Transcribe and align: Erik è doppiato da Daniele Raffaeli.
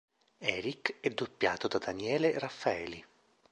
Erik 0.39 0.95
è 0.99 1.09
doppiato 1.11 1.67
da 1.67 1.77
Daniele 1.77 2.39
Raffaeli. 2.39 3.05